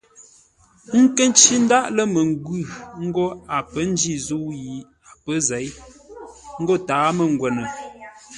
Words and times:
Ə́ 0.93 0.99
nkə̂ 1.05 1.23
ncí 1.31 1.53
ndáʼ 1.65 1.85
lə́ 1.95 2.05
məngwʉ̂ 2.13 2.61
ńgó 3.05 3.25
a 3.55 3.57
pə̌ 3.71 3.81
njî 3.91 4.13
zə̂u 4.25 4.47
a 5.09 5.11
pə̌ 5.23 5.33
zěi; 5.47 5.67
ńgó 6.61 6.75
tǎa 6.87 7.07
mə́ngwə́nə. 7.17 7.63